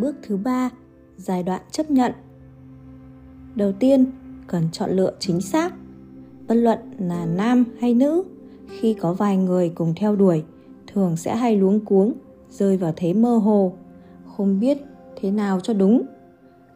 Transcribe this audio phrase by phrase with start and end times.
[0.00, 0.70] bước thứ ba,
[1.16, 2.12] giai đoạn chấp nhận.
[3.54, 4.06] Đầu tiên,
[4.46, 5.74] cần chọn lựa chính xác.
[6.48, 8.22] Bất luận là nam hay nữ,
[8.68, 10.44] khi có vài người cùng theo đuổi,
[10.86, 12.12] thường sẽ hay luống cuống,
[12.50, 13.72] rơi vào thế mơ hồ.
[14.36, 14.78] Không biết
[15.20, 16.02] thế nào cho đúng.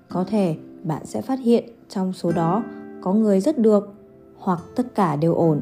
[0.09, 2.65] Có thể bạn sẽ phát hiện trong số đó
[3.01, 3.95] có người rất được,
[4.37, 5.61] hoặc tất cả đều ổn.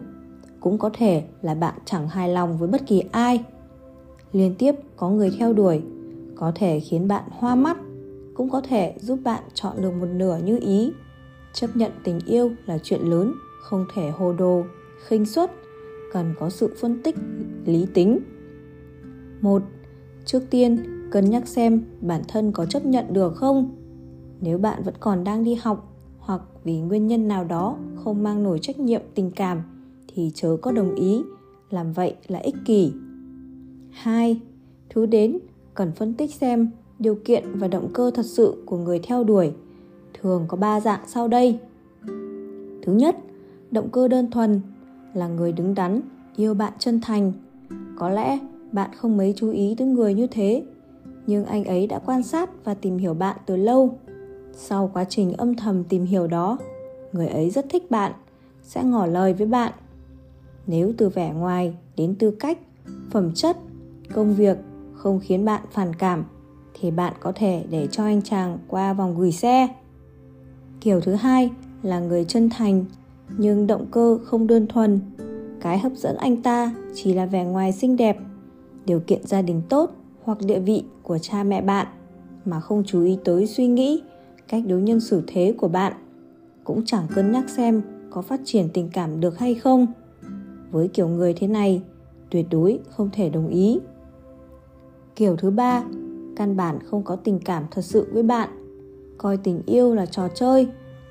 [0.61, 3.45] Cũng có thể là bạn chẳng hài lòng với bất kỳ ai.
[4.33, 5.83] Liên tiếp có người theo đuổi
[6.43, 7.77] có thể khiến bạn hoa mắt
[8.35, 10.93] cũng có thể giúp bạn chọn được một nửa như ý.
[11.55, 14.63] Chấp nhận tình yêu là chuyện lớn không thể hồ đồ
[15.07, 15.53] khinh suất
[16.13, 17.17] cần có sự phân tích
[17.65, 18.19] lý tính.
[19.41, 19.63] Một
[20.25, 20.79] trước tiên
[21.11, 23.77] cân nhắc xem bản thân có chấp nhận được không.
[24.41, 28.43] Nếu bạn vẫn còn đang đi học hoặc vì nguyên nhân nào đó không mang
[28.43, 29.63] nổi trách nhiệm tình cảm
[30.15, 31.23] thì chớ có đồng ý
[31.71, 32.93] làm vậy là ích kỷ.
[33.91, 34.41] 2.
[34.91, 35.39] Thứ đến,
[35.75, 39.53] cần phân tích xem điều kiện và động cơ thật sự của người theo đuổi
[40.23, 41.59] thường có ba dạng sau đây.
[42.83, 43.17] Thứ nhất,
[43.71, 44.61] động cơ đơn thuần
[45.15, 46.01] là người đứng đắn,
[46.37, 47.33] yêu bạn chân thành.
[47.97, 48.39] Có lẽ
[48.73, 50.65] bạn không mấy chú ý tới người như thế,
[51.27, 53.99] nhưng anh ấy đã quan sát và tìm hiểu bạn từ lâu.
[54.53, 56.59] Sau quá trình âm thầm tìm hiểu đó,
[57.13, 58.13] người ấy rất thích bạn,
[58.63, 59.73] sẽ ngỏ lời với bạn.
[60.67, 62.59] Nếu từ vẻ ngoài đến tư cách,
[63.11, 63.57] phẩm chất,
[64.15, 64.59] công việc
[65.03, 66.25] không khiến bạn phản cảm
[66.81, 69.69] thì bạn có thể để cho anh chàng qua vòng gửi xe.
[70.81, 71.51] Kiểu thứ hai
[71.83, 72.85] là người chân thành
[73.39, 75.01] nhưng động cơ không đơn thuần.
[75.61, 78.19] Cái hấp dẫn anh ta chỉ là vẻ ngoài xinh đẹp,
[78.87, 79.91] điều kiện gia đình tốt
[80.23, 81.87] hoặc địa vị của cha mẹ bạn
[82.45, 84.03] mà không chú ý tới suy nghĩ,
[84.49, 85.93] cách đối nhân xử thế của bạn.
[86.65, 89.87] Cũng chẳng cân nhắc xem có phát triển tình cảm được hay không.
[90.71, 91.83] Với kiểu người thế này,
[92.31, 93.79] tuyệt đối không thể đồng ý.
[95.17, 95.85] Kiểu thứ ba,
[96.37, 98.49] căn bản không có tình cảm thật sự với bạn.
[99.19, 100.69] Coi tình yêu là trò chơi,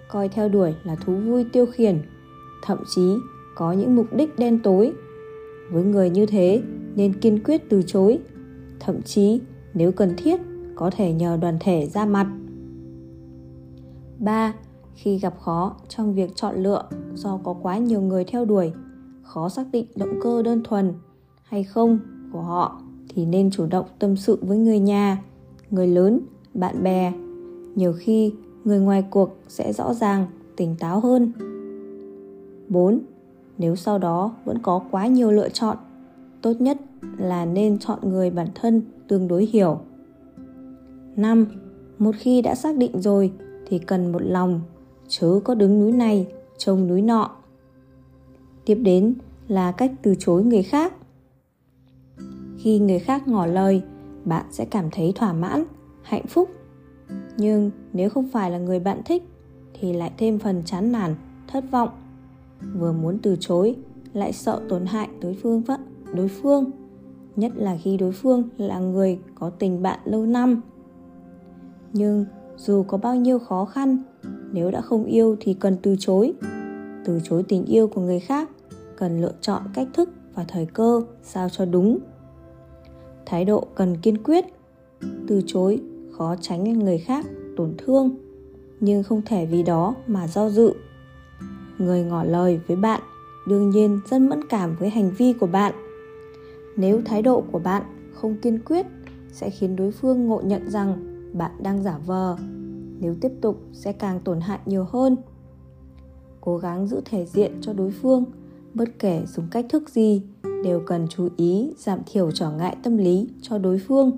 [0.09, 2.02] coi theo đuổi là thú vui tiêu khiển,
[2.64, 3.16] thậm chí
[3.56, 4.94] có những mục đích đen tối.
[5.72, 6.62] Với người như thế
[6.96, 8.20] nên kiên quyết từ chối,
[8.80, 9.42] thậm chí
[9.74, 10.42] nếu cần thiết
[10.76, 12.28] có thể nhờ đoàn thể ra mặt.
[14.20, 14.53] 3.
[14.96, 16.84] Khi gặp khó trong việc chọn lựa
[17.14, 18.74] do có quá nhiều người theo đuổi,
[19.22, 20.94] khó xác định động cơ đơn thuần
[21.44, 22.00] hay không
[22.31, 22.81] của họ
[23.16, 25.24] thì nên chủ động tâm sự với người nhà,
[25.70, 26.20] người lớn,
[26.54, 27.14] bạn bè.
[27.76, 28.34] Nhiều khi
[28.64, 31.32] người ngoài cuộc sẽ rõ ràng, tỉnh táo hơn.
[32.70, 33.00] 4.
[33.58, 35.78] Nếu sau đó vẫn có quá nhiều lựa chọn,
[36.42, 36.78] tốt nhất
[37.18, 39.80] là nên chọn người bản thân tương đối hiểu.
[41.16, 41.46] 5.
[41.98, 43.32] Một khi đã xác định rồi
[43.68, 44.62] thì cần một lòng,
[45.08, 46.28] chớ có đứng núi này
[46.58, 47.32] trông núi nọ.
[48.66, 49.14] Tiếp đến
[49.48, 50.94] là cách từ chối người khác
[52.64, 53.82] khi người khác ngỏ lời,
[54.26, 55.64] bạn sẽ cảm thấy thỏa mãn,
[56.02, 56.50] hạnh phúc.
[57.38, 59.24] Nhưng nếu không phải là người bạn thích,
[59.74, 61.16] thì lại thêm phần chán nản,
[61.48, 61.90] thất vọng.
[62.76, 63.76] Vừa muốn từ chối,
[64.14, 65.80] lại sợ tổn hại đối phương vất
[66.16, 66.72] đối phương,
[67.36, 70.62] nhất là khi đối phương là người có tình bạn lâu năm.
[71.94, 72.26] Nhưng
[72.58, 73.98] dù có bao nhiêu khó khăn,
[74.52, 76.34] nếu đã không yêu thì cần từ chối.
[77.06, 78.50] Từ chối tình yêu của người khác,
[78.98, 82.00] cần lựa chọn cách thức và thời cơ sao cho đúng
[83.31, 84.46] thái độ cần kiên quyết,
[85.28, 85.81] từ chối,
[86.18, 87.25] khó tránh người khác
[87.58, 88.16] tổn thương,
[88.80, 90.74] nhưng không thể vì đó mà do dự.
[91.78, 93.02] Người ngỏ lời với bạn
[93.47, 95.74] đương nhiên rất mẫn cảm với hành vi của bạn.
[96.78, 97.84] Nếu thái độ của bạn
[98.14, 98.86] không kiên quyết,
[99.31, 100.97] sẽ khiến đối phương ngộ nhận rằng
[101.34, 102.38] bạn đang giả vờ.
[103.00, 105.18] Nếu tiếp tục, sẽ càng tổn hại nhiều hơn.
[106.41, 108.25] Cố gắng giữ thể diện cho đối phương,
[108.74, 110.22] bất kể dùng cách thức gì
[110.64, 114.12] đều cần chú ý giảm thiểu trở ngại tâm lý cho đối phương.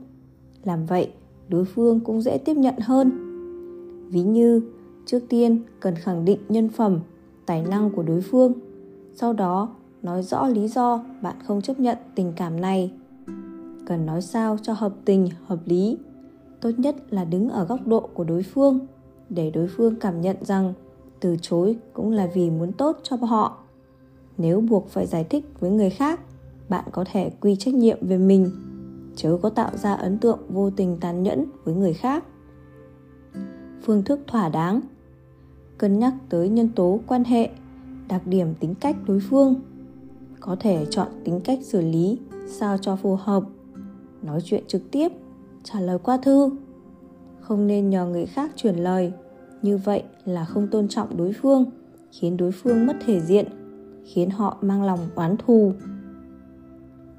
[0.64, 1.12] Làm vậy,
[1.50, 3.12] đối phương cũng dễ tiếp nhận hơn.
[4.09, 4.62] Ví như,
[5.06, 7.00] trước tiên cần khẳng định nhân phẩm,
[7.46, 8.53] tài năng của đối phương.
[9.16, 12.91] Sau đó, nói rõ lý do bạn không chấp nhận tình cảm này.
[13.85, 15.97] Cần nói sao cho hợp tình, hợp lý.
[16.62, 18.79] Tốt nhất là đứng ở góc độ của đối phương,
[19.29, 20.73] để đối phương cảm nhận rằng
[21.20, 23.58] từ chối cũng là vì muốn tốt cho họ.
[24.38, 26.20] Nếu buộc phải giải thích với người khác
[26.70, 28.52] bạn có thể quy trách nhiệm về mình,
[29.16, 32.24] chớ có tạo ra ấn tượng vô tình tàn nhẫn với người khác.
[33.82, 34.82] Phương thức thỏa đáng,
[35.78, 37.50] cân nhắc tới nhân tố quan hệ,
[38.08, 39.56] đặc điểm tính cách đối phương,
[40.40, 43.44] có thể chọn tính cách xử lý sao cho phù hợp,
[44.22, 45.12] nói chuyện trực tiếp,
[45.64, 46.50] trả lời qua thư.
[47.40, 49.14] Không nên nhờ người khác chuyển lời,
[49.62, 51.66] như vậy là không tôn trọng đối phương,
[52.12, 53.48] khiến đối phương mất thể diện,
[54.06, 55.74] khiến họ mang lòng oán thù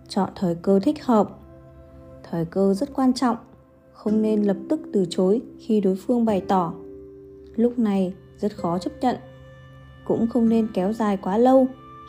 [0.08, 1.38] chọn thời cơ thích hợp.
[2.30, 3.36] Thời cơ rất quan trọng,
[3.92, 6.74] không nên lập tức từ chối khi đối phương bày tỏ.
[7.56, 9.16] Lúc này rất khó chấp nhận,
[10.04, 11.66] cũng không nên kéo dài quá lâu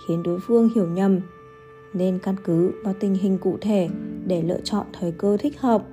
[0.08, 1.20] khiến đối phương hiểu nhầm.
[1.94, 3.90] Nên căn cứ vào tình hình cụ thể
[4.28, 5.84] để lựa chọn thời cơ thích hợp.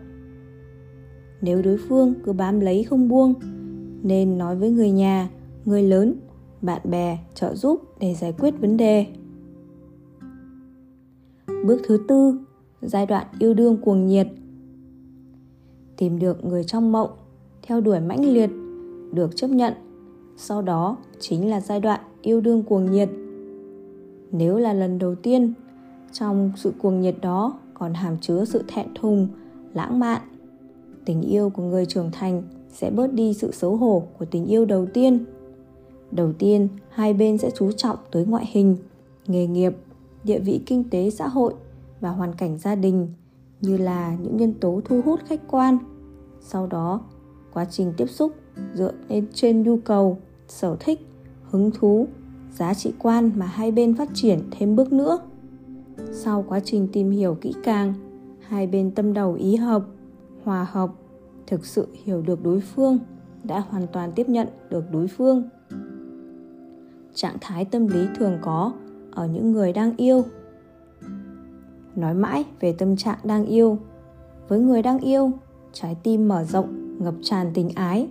[1.40, 3.34] Nếu đối phương cứ bám lấy không buông,
[4.02, 5.28] nên nói với người nhà,
[5.64, 6.14] người lớn,
[6.62, 9.06] bạn bè trợ giúp để giải quyết vấn đề
[11.64, 12.38] bước thứ tư,
[12.82, 14.26] giai đoạn yêu đương cuồng nhiệt.
[15.96, 17.10] Tìm được người trong mộng,
[17.62, 18.50] theo đuổi mãnh liệt,
[19.12, 19.74] được chấp nhận.
[20.36, 23.08] Sau đó chính là giai đoạn yêu đương cuồng nhiệt.
[24.32, 25.52] Nếu là lần đầu tiên,
[26.12, 29.28] trong sự cuồng nhiệt đó còn hàm chứa sự thẹn thùng,
[29.74, 30.22] lãng mạn,
[31.04, 32.42] tình yêu của người trưởng thành
[32.72, 35.24] sẽ bớt đi sự xấu hổ của tình yêu đầu tiên.
[36.10, 38.76] Đầu tiên, hai bên sẽ chú trọng tới ngoại hình,
[39.26, 39.76] nghề nghiệp
[40.24, 41.54] địa vị kinh tế xã hội
[42.00, 43.08] và hoàn cảnh gia đình
[43.60, 45.78] như là những nhân tố thu hút khách quan.
[46.40, 47.00] Sau đó,
[47.52, 48.32] quá trình tiếp xúc
[48.74, 51.00] dựa lên trên nhu cầu, sở thích,
[51.50, 52.06] hứng thú,
[52.52, 55.18] giá trị quan mà hai bên phát triển thêm bước nữa.
[56.12, 57.94] Sau quá trình tìm hiểu kỹ càng,
[58.48, 59.84] hai bên tâm đầu ý hợp,
[60.44, 60.90] hòa hợp,
[61.46, 62.98] thực sự hiểu được đối phương,
[63.44, 65.42] đã hoàn toàn tiếp nhận được đối phương.
[67.14, 68.72] Trạng thái tâm lý thường có
[69.12, 70.24] ở những người đang yêu.
[71.96, 73.78] Nói mãi về tâm trạng đang yêu.
[74.48, 75.30] Với người đang yêu,
[75.72, 78.08] trái tim mở rộng, ngập tràn tình ái.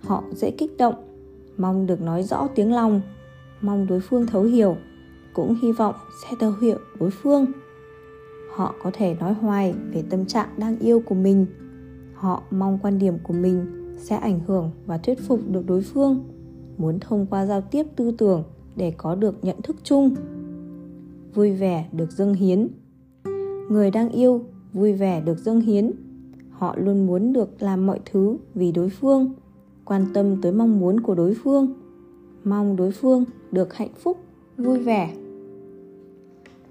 [0.00, 0.94] Họ dễ kích động,
[1.56, 3.00] mong được nói rõ tiếng lòng,
[3.60, 4.76] mong đối phương thấu hiểu,
[5.34, 7.46] cũng hy vọng sẽ thấu hiểu đối phương.
[8.54, 11.46] Họ có thể nói hoài về tâm trạng đang yêu của mình.
[12.14, 13.66] Họ mong quan điểm của mình
[13.98, 16.24] sẽ ảnh hưởng và thuyết phục được đối phương.
[16.78, 18.44] Muốn thông qua giao tiếp tư tưởng
[18.76, 20.14] để có được nhận thức chung
[21.36, 22.68] vui vẻ được dâng hiến.
[23.68, 24.40] Người đang yêu
[24.72, 25.90] vui vẻ được dâng hiến.
[26.50, 29.32] Họ luôn muốn được làm mọi thứ vì đối phương,
[29.84, 31.74] quan tâm tới mong muốn của đối phương,
[32.44, 34.16] mong đối phương được hạnh phúc,
[34.56, 35.14] vui vẻ.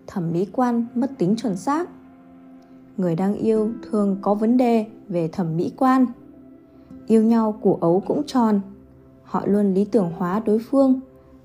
[0.07, 1.89] Thẩm mỹ quan mất tính chuẩn xác.
[2.97, 6.05] Người đang yêu thường có vấn đề về thẩm mỹ quan.
[7.07, 8.61] Yêu nhau củ ấu cũng tròn.
[9.23, 10.99] Họ luôn lý tưởng hóa đối phương,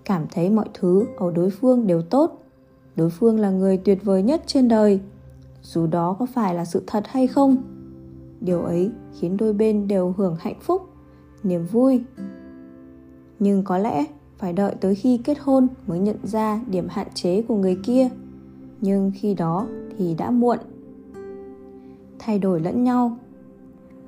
[0.05, 2.40] cảm thấy mọi thứ ở đối phương đều tốt
[2.97, 5.01] đối phương là người tuyệt vời nhất trên đời.
[5.63, 7.57] Dù đó có phải là sự thật hay không,
[8.41, 10.83] điều ấy khiến đôi bên đều hưởng hạnh phúc,
[11.43, 12.05] niềm vui.
[13.39, 14.05] Nhưng có lẽ
[14.39, 18.09] phải đợi tới khi kết hôn mới nhận ra điểm hạn chế của người kia.
[18.81, 19.67] Nhưng khi đó
[19.99, 20.59] thì đã muộn.
[22.19, 23.17] Thay đổi lẫn nhau.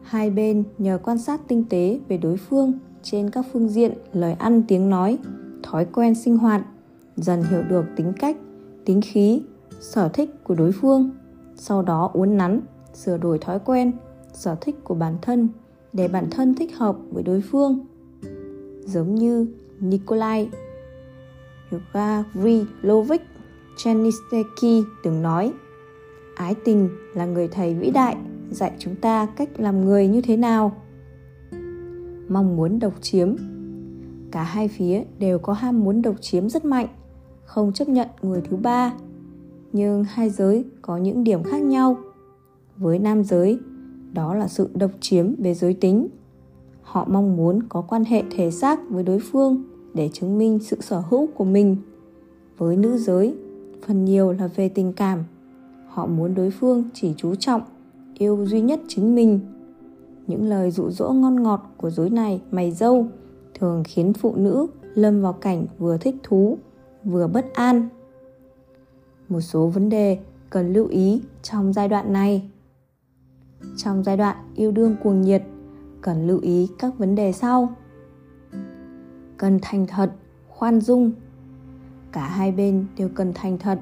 [0.02, 4.32] Hai bên nhờ quan sát tinh tế về đối phương trên các phương diện lời
[4.32, 5.18] ăn tiếng nói,
[5.62, 6.62] thói quen sinh hoạt,
[7.16, 8.36] dần hiểu được tính cách
[8.84, 9.42] tính khí,
[9.80, 11.10] sở thích của đối phương,
[11.56, 12.60] sau đó uốn nắn,
[12.94, 13.92] sửa đổi thói quen,
[14.32, 15.48] sở thích của bản thân
[15.92, 17.86] để bản thân thích hợp với đối phương.
[18.86, 19.46] Giống như
[19.80, 20.50] Nikolai
[21.92, 23.22] Gavrilovich
[23.76, 25.52] Chenisteki từng nói,
[26.36, 28.16] ái tình là người thầy vĩ đại,
[28.50, 30.76] dạy chúng ta cách làm người như thế nào?
[32.28, 33.36] Mong muốn độc chiếm.
[34.30, 36.86] Cả hai phía đều có ham muốn độc chiếm rất mạnh
[37.44, 38.92] không chấp nhận người thứ ba.
[39.72, 41.96] Nhưng hai giới có những điểm khác nhau.
[42.76, 43.58] Với nam giới,
[44.12, 46.08] đó là sự độc chiếm về giới tính.
[46.82, 49.62] Họ mong muốn có quan hệ thể xác với đối phương
[49.94, 51.76] để chứng minh sự sở hữu của mình.
[52.58, 53.34] Với nữ giới,
[53.86, 55.24] phần nhiều là về tình cảm.
[55.88, 57.62] Họ muốn đối phương chỉ chú trọng,
[58.18, 59.40] yêu duy nhất chính mình.
[60.26, 63.06] Những lời dụ dỗ ngon ngọt của dối này mày dâu
[63.54, 66.58] thường khiến phụ nữ lâm vào cảnh vừa thích thú
[67.04, 67.88] vừa bất an.
[69.28, 70.18] Một số vấn đề
[70.50, 72.50] cần lưu ý trong giai đoạn này.
[73.76, 75.42] Trong giai đoạn yêu đương cuồng nhiệt,
[76.00, 77.74] cần lưu ý các vấn đề sau.
[79.36, 80.12] Cần thành thật,
[80.48, 81.12] khoan dung.
[82.12, 83.80] Cả hai bên đều cần thành thật,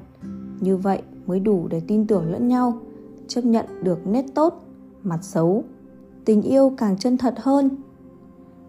[0.60, 2.80] như vậy mới đủ để tin tưởng lẫn nhau,
[3.28, 4.64] chấp nhận được nét tốt,
[5.02, 5.64] mặt xấu,
[6.24, 7.70] tình yêu càng chân thật hơn.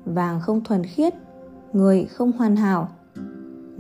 [0.05, 1.13] Vàng không thuần khiết,
[1.73, 2.89] người không hoàn hảo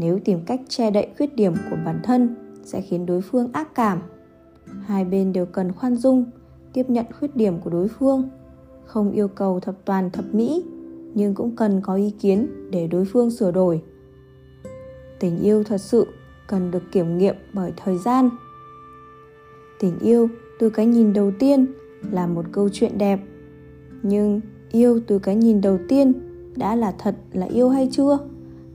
[0.01, 3.75] nếu tìm cách che đậy khuyết điểm của bản thân sẽ khiến đối phương ác
[3.75, 4.01] cảm.
[4.81, 6.25] Hai bên đều cần khoan dung,
[6.73, 8.29] tiếp nhận khuyết điểm của đối phương,
[8.85, 10.63] không yêu cầu thập toàn thập mỹ,
[11.13, 13.81] nhưng cũng cần có ý kiến để đối phương sửa đổi.
[15.19, 16.07] Tình yêu thật sự
[16.47, 18.29] cần được kiểm nghiệm bởi thời gian.
[19.79, 20.29] Tình yêu
[20.59, 21.65] từ cái nhìn đầu tiên
[22.11, 23.19] là một câu chuyện đẹp,
[24.03, 24.41] nhưng
[24.71, 26.13] yêu từ cái nhìn đầu tiên
[26.55, 28.17] đã là thật là yêu hay chưa?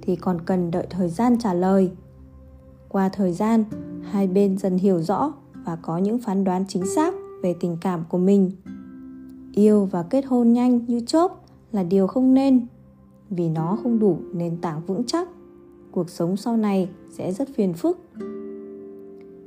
[0.07, 1.91] Thì còn cần đợi thời gian trả lời.
[2.89, 3.65] Qua thời gian,
[4.03, 5.33] hai bên dần hiểu rõ
[5.65, 8.51] và có những phán đoán chính xác về tình cảm của mình.
[9.53, 11.33] Yêu và kết hôn nhanh như chớp
[11.73, 12.67] là điều không nên.
[13.31, 15.29] Vì nó không đủ nền tảng vững chắc,
[15.93, 17.99] cuộc sống sau này sẽ rất phiền phức.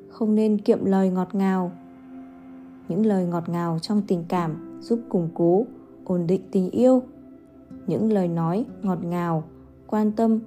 [0.09, 1.71] Không nên kiệm lời ngọt ngào.
[2.87, 5.65] Những lời ngọt ngào trong tình cảm giúp củng cố,
[6.05, 7.01] ổn định tình yêu.
[7.87, 9.43] Những lời nói ngọt ngào
[9.89, 10.39] quan tâm,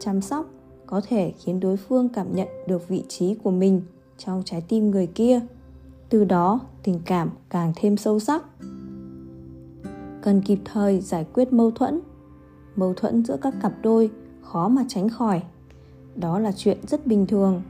[0.00, 0.46] chăm sóc
[0.86, 3.82] có thể khiến đối phương cảm nhận được vị trí của mình
[4.18, 5.40] trong trái tim người kia.
[6.08, 8.44] Từ đó, tình cảm càng thêm sâu sắc.
[10.22, 12.00] Cần kịp thời giải quyết mâu thuẫn.
[12.76, 14.10] Mâu thuẫn giữa các cặp đôi
[14.42, 15.42] khó mà tránh khỏi.
[16.16, 17.62] Đó là chuyện rất bình thường.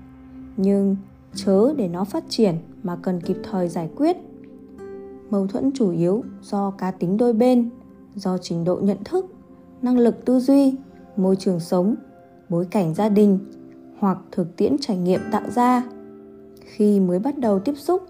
[0.57, 0.97] Nhưng
[1.35, 4.17] chớ để nó phát triển mà cần kịp thời giải quyết.
[5.31, 7.71] Mâu thuẫn chủ yếu do cá tính đôi bên,
[8.15, 9.27] do trình độ nhận thức,
[9.83, 10.75] năng lực tư duy
[11.19, 11.95] môi trường sống,
[12.49, 13.39] bối cảnh gia đình
[13.99, 15.83] hoặc thực tiễn trải nghiệm tạo ra.
[16.65, 18.03] Khi mới bắt đầu tiếp xúc,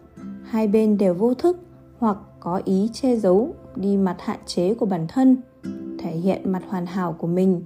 [0.43, 1.57] hai bên đều vô thức
[1.99, 5.37] hoặc có ý che giấu đi mặt hạn chế của bản thân,
[5.99, 7.63] thể hiện mặt hoàn hảo của mình.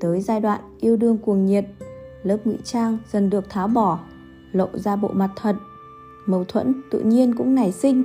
[0.00, 1.64] Tới giai đoạn yêu đương cuồng nhiệt,
[2.22, 4.00] lớp ngụy trang dần được tháo bỏ,
[4.52, 5.56] lộ ra bộ mặt thật,
[6.26, 8.02] mâu thuẫn tự nhiên cũng nảy sinh.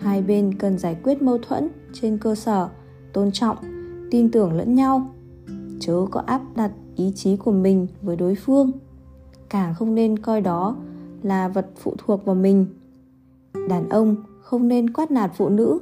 [0.00, 2.68] Hai bên cần giải quyết mâu thuẫn trên cơ sở
[3.12, 3.56] tôn trọng,
[4.10, 5.15] tin tưởng lẫn nhau
[5.80, 8.72] chớ có áp đặt ý chí của mình với đối phương.
[9.48, 10.76] Càng không nên coi đó
[11.22, 12.66] là vật phụ thuộc vào mình.
[13.68, 15.78] Đàn ông không nên quát nạt phụ nữ.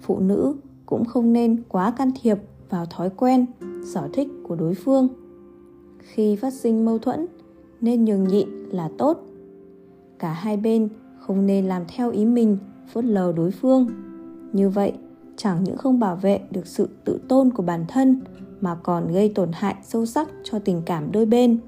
[0.00, 0.54] Phụ nữ
[0.86, 2.38] cũng không nên quá can thiệp
[2.70, 3.46] vào thói quen,
[3.94, 5.08] sở thích của đối phương.
[5.98, 7.26] Khi phát sinh mâu thuẫn,
[7.80, 9.24] nên nhường nhịn là tốt.
[10.18, 10.88] Cả hai bên
[11.18, 12.58] không nên làm theo ý mình,
[12.92, 13.86] phớt lờ đối phương.
[14.52, 14.92] Như vậy,
[15.36, 18.20] chẳng những không bảo vệ được sự tự tôn của bản thân
[18.60, 21.58] mà còn gây tổn hại sâu sắc cho tình cảm đôi bên,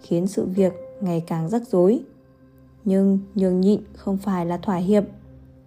[0.00, 2.00] khiến sự việc ngày càng rắc rối.
[2.84, 5.04] Nhưng nhường nhịn không phải là thỏa hiệp,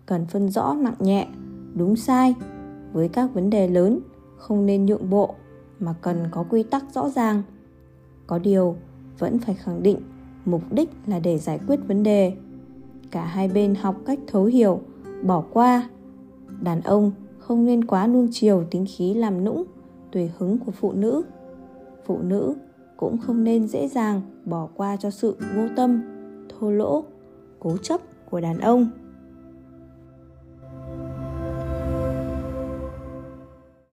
[0.05, 1.27] cần phân rõ nặng nhẹ,
[1.75, 2.35] đúng sai.
[2.93, 3.99] Với các vấn đề lớn,
[4.37, 5.35] không nên nhượng bộ
[5.79, 7.43] mà cần có quy tắc rõ ràng.
[8.27, 8.75] Có điều,
[9.19, 9.97] vẫn phải khẳng định
[10.45, 12.33] mục đích là để giải quyết vấn đề.
[13.11, 14.81] Cả hai bên học cách thấu hiểu,
[15.23, 15.89] bỏ qua.
[16.61, 19.63] Đàn ông không nên quá nuông chiều tính khí làm nũng
[20.11, 21.21] tùy hứng của phụ nữ.
[22.05, 22.53] Phụ nữ
[22.97, 26.01] cũng không nên dễ dàng bỏ qua cho sự vô tâm,
[26.49, 27.03] thô lỗ,
[27.59, 28.89] cố chấp của đàn ông.